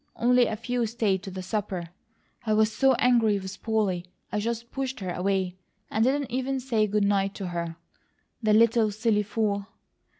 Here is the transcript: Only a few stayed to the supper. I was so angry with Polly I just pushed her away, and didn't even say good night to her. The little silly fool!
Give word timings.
Only 0.15 0.47
a 0.47 0.55
few 0.55 0.87
stayed 0.87 1.21
to 1.21 1.29
the 1.29 1.43
supper. 1.43 1.89
I 2.43 2.53
was 2.53 2.73
so 2.73 2.93
angry 2.95 3.37
with 3.37 3.61
Polly 3.61 4.03
I 4.31 4.39
just 4.39 4.71
pushed 4.71 4.99
her 4.99 5.13
away, 5.13 5.57
and 5.91 6.03
didn't 6.03 6.31
even 6.31 6.59
say 6.59 6.87
good 6.87 7.05
night 7.05 7.35
to 7.35 7.49
her. 7.49 7.75
The 8.41 8.53
little 8.53 8.89
silly 8.89 9.21
fool! 9.21 9.67